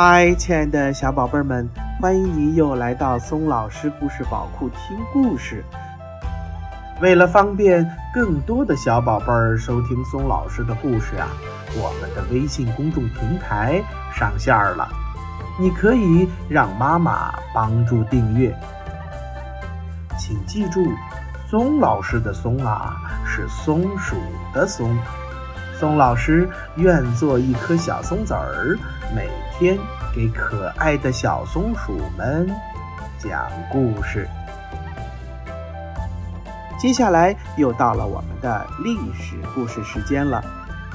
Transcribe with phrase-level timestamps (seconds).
[0.00, 1.68] 嗨，亲爱的小宝贝们，
[2.00, 5.64] 欢迎你又来到松老师故事宝库听故事。
[7.00, 11.26] 为了方便更多的小宝贝儿收听松老师的故事啊，
[11.74, 13.82] 我们的微信公众平台
[14.14, 14.88] 上线了，
[15.58, 18.56] 你可以让妈妈帮助订阅。
[20.16, 20.86] 请记住，
[21.50, 22.94] 松老师的松啊
[23.26, 24.14] 是松鼠
[24.54, 24.96] 的松。
[25.76, 28.76] 松老师愿做一颗小松子儿，
[29.14, 29.78] 每天
[30.18, 32.50] 给可爱的小松鼠们
[33.20, 34.28] 讲故事。
[36.76, 40.42] 接下来又到了我们的历史故事时间了。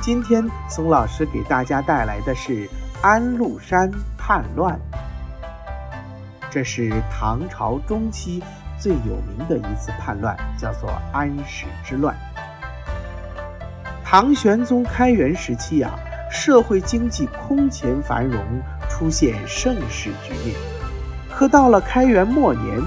[0.02, 2.70] 今天松老师给大家带来的是
[3.02, 4.78] 安禄山叛乱。
[6.52, 8.44] 这是唐朝中期
[8.78, 12.14] 最有名的一次叛乱，叫做安史之乱。
[14.04, 15.98] 唐玄宗开元时期啊，
[16.30, 18.44] 社会经济空前繁荣，
[18.94, 20.56] 出现盛世局面。
[21.32, 22.80] 可到了开元末年，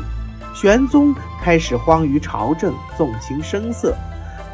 [0.54, 3.92] 玄宗开始荒于朝政，纵情声色。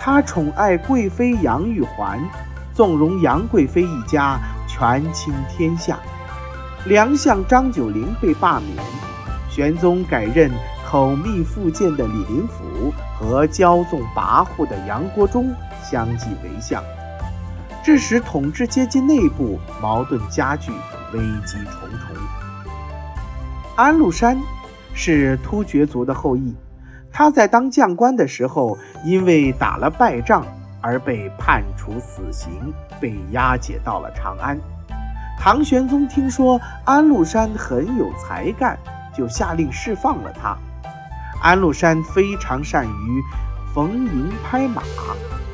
[0.01, 2.19] 他宠爱贵妃杨玉环，
[2.73, 5.99] 纵容杨贵妃一家权倾天下。
[6.87, 8.83] 良相张九龄被罢免，
[9.51, 10.51] 玄宗改任
[10.89, 15.53] 口蜜腹剑的李林甫和骄纵跋扈的杨国忠。
[15.85, 16.83] 相继为相，
[17.85, 20.73] 致使统治阶级内部矛盾加剧，
[21.13, 22.17] 危机重重。
[23.77, 24.39] 安禄山
[24.95, 26.55] 是突厥族的后裔，
[27.11, 30.45] 他在当将官的时候，因为打了败仗
[30.81, 34.59] 而被判处死刑，被押解到了长安。
[35.39, 38.79] 唐玄宗听说安禄山很有才干，
[39.17, 40.57] 就下令释放了他。
[41.43, 43.23] 安禄山非常善于
[43.75, 44.83] 逢迎拍马。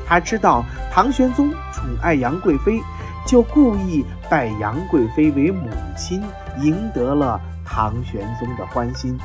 [0.05, 2.81] 他知道唐玄宗宠爱杨贵妃，
[3.29, 6.19] 就故意拜杨贵妃为母亲，
[6.61, 9.15] 赢得了唐玄宗的欢心。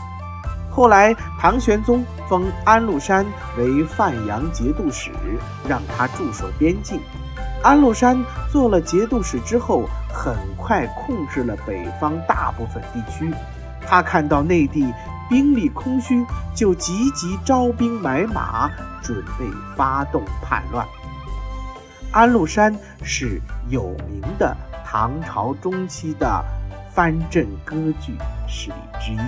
[0.70, 3.24] 后来，唐玄宗封安禄山
[3.56, 5.10] 为范阳节度使，
[5.66, 7.00] 让他驻守边境。
[7.62, 8.22] 安禄山
[8.52, 13.32] 做了节度使之后，很快控制了北方大部分地区。
[13.80, 14.92] 他看到内地
[15.30, 16.22] 兵力空虚，
[16.54, 18.70] 就积极招兵买马。
[19.02, 19.44] 准备
[19.76, 20.86] 发动叛乱。
[22.14, 26.44] 安禄山是有名的唐朝中期的
[26.92, 28.16] 藩镇割据
[28.46, 29.18] 势力之一。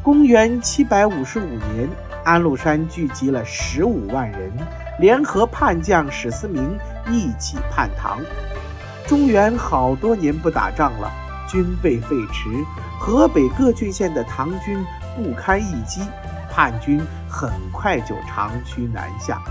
[0.00, 1.88] 公元七百五十五年，
[2.24, 4.52] 安禄山聚集了十五万人，
[5.00, 8.20] 联合叛将史思明一起叛唐。
[9.08, 11.10] 中原好多年不打仗了，
[11.48, 12.64] 军备废弛，
[13.00, 14.78] 河北各郡县的唐军
[15.16, 16.02] 不堪一击。
[16.48, 19.42] 叛军很快就长驱南下，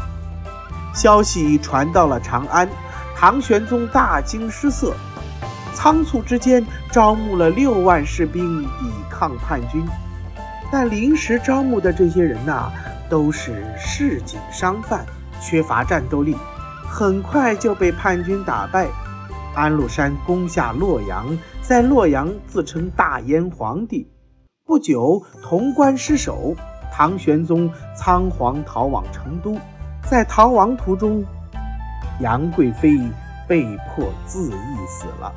[0.98, 2.68] 消息传到了长安，
[3.16, 4.96] 唐玄宗大惊失色，
[5.76, 9.86] 仓促之间招募了六万士兵抵抗叛军。
[10.72, 12.72] 但临时招募的这些人呐，
[13.08, 15.06] 都是市井商贩，
[15.40, 16.36] 缺乏战斗力，
[16.90, 18.88] 很快就被叛军打败。
[19.56, 24.10] 安禄山攻下洛阳，在洛阳自称大燕皇帝。
[24.66, 26.56] 不久，潼关失守。
[26.92, 29.56] 唐玄宗仓皇逃往成都，
[30.10, 31.22] 在逃亡途中，
[32.22, 32.98] 杨贵妃
[33.46, 35.30] 被迫自缢死了，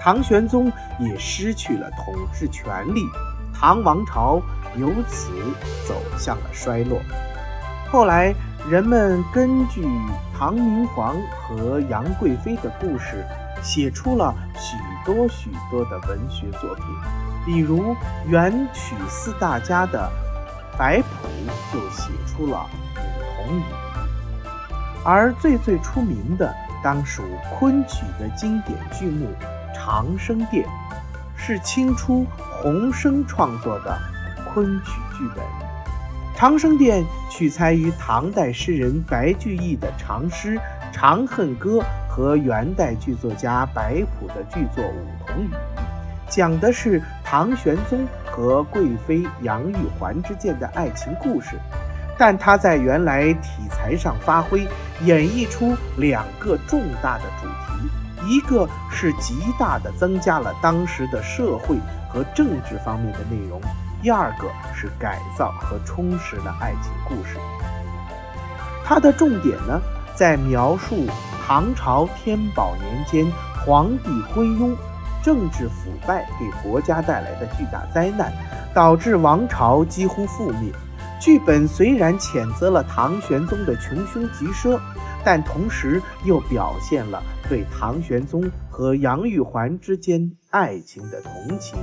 [0.00, 3.02] 唐玄宗也失去了统治权力，
[3.52, 4.40] 唐王朝
[4.78, 5.30] 由此
[5.86, 6.98] 走向了衰落。
[7.92, 8.34] 后来，
[8.66, 9.86] 人们根据
[10.34, 13.26] 唐明皇和杨贵妃的故事，
[13.62, 16.84] 写出了许多许多的文学作品，
[17.44, 17.94] 比如
[18.26, 20.10] 元曲四大家的。
[20.76, 21.06] 白朴
[21.72, 23.62] 就写出了五童语，
[25.04, 27.22] 而最最出名的当属
[27.52, 29.26] 昆曲的经典剧目
[29.74, 30.64] 《长生殿》，
[31.36, 33.98] 是清初洪升创作的
[34.52, 35.44] 昆曲剧本。
[36.36, 40.56] 《长生殿》取材于唐代诗人白居易的长诗
[40.92, 41.78] 《长恨歌》
[42.08, 45.48] 和元代剧作家白朴的剧作《梧桐雨》。
[46.28, 51.56] 讲的是唐玄宗和贵妃杨玉环之间的爱情故事，
[52.18, 54.66] 但他在原来题材上发挥，
[55.02, 61.76] 演绎出两个重大的主题：一个是极大的增加了当时的社会
[62.08, 63.60] 和政治方面的内容；
[64.02, 67.36] 第二个是改造和充实了爱情故事。
[68.84, 69.80] 它的重点呢，
[70.14, 71.06] 在描述
[71.46, 73.26] 唐朝天宝年间
[73.66, 74.74] 皇帝昏庸。
[75.22, 78.30] 政治腐败给国家带来的巨大灾难，
[78.74, 80.70] 导致王朝几乎覆灭。
[81.24, 84.78] 剧本虽然谴责了唐玄宗的穷凶极奢，
[85.24, 91.78] 但同时又表现了对唐玄宗和杨玉环之间爱情的同情，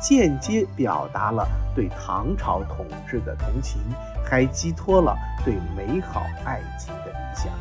[0.00, 1.44] 间接表达了
[1.74, 3.80] 对唐朝统治的同情，
[4.24, 7.52] 还寄托了对美好爱情的理想。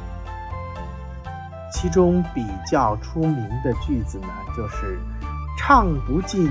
[1.72, 5.00] 其中比较出名的句子呢，就是
[5.58, 6.48] “唱不尽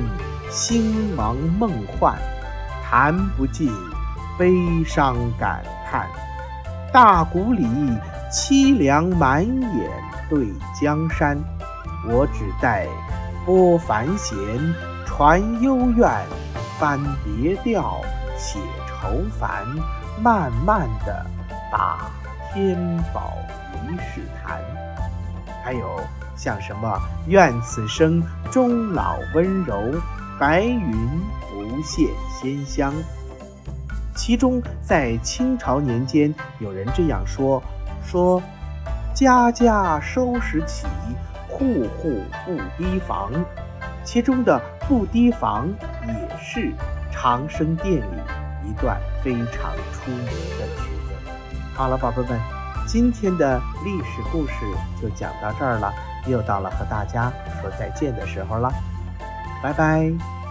[0.51, 2.19] 兴亡梦幻，
[2.83, 3.73] 弹不尽
[4.43, 6.05] 悲伤感叹，
[6.93, 7.65] 大鼓里。”
[8.33, 9.91] 凄凉满眼
[10.29, 10.49] 对
[10.81, 11.39] 江山，
[12.09, 12.89] 我只待
[13.45, 14.37] 拨繁弦
[15.07, 16.11] 传幽怨，
[16.81, 18.01] 翻别调
[18.37, 18.59] 写
[18.89, 19.65] 愁烦，
[20.21, 21.25] 慢慢的
[21.71, 22.11] 把
[22.53, 22.75] 天
[23.13, 23.35] 宝
[23.75, 24.59] 遗世谈。
[25.63, 26.01] 还有
[26.35, 29.93] 像什么愿此生终老温柔，
[30.41, 31.09] 白云
[31.51, 32.93] 不现仙香。
[34.15, 37.63] 其中在清朝年间，有人这样说。
[38.05, 38.43] 说，
[39.15, 40.87] 家家收拾起，
[41.49, 43.33] 户户不提防。
[44.05, 45.69] 其中的“不提防”
[46.07, 46.61] 也是
[47.13, 51.15] 《长生殿》里一段非常出名的曲子。
[51.75, 52.39] 好了，宝贝们，
[52.87, 54.55] 今天的历史故事
[55.01, 55.93] 就讲到这儿了，
[56.27, 58.73] 又到了和大家说再见的时候了，
[59.63, 60.42] 拜拜。